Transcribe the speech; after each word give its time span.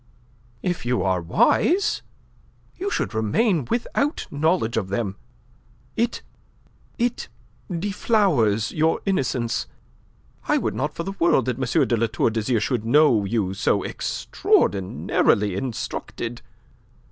"If 0.63 0.83
you 0.83 1.03
are 1.03 1.21
wise. 1.21 2.01
You 2.75 2.89
should 2.89 3.13
remain 3.13 3.65
without 3.69 4.25
knowledge 4.31 4.75
of 4.75 4.87
them. 4.89 5.15
It... 5.95 6.23
it 6.97 7.29
deflowers 7.69 8.71
your 8.71 9.01
innocence. 9.05 9.67
I 10.47 10.57
would 10.57 10.73
not 10.73 10.95
for 10.95 11.03
the 11.03 11.11
world 11.19 11.45
that 11.45 11.59
M. 11.59 11.87
de 11.87 11.95
La 11.97 12.07
Tour 12.07 12.31
d'Azyr 12.31 12.59
should 12.59 12.83
know 12.83 13.25
you 13.25 13.53
so 13.53 13.83
extraordinarily 13.85 15.53
instructed. 15.55 16.41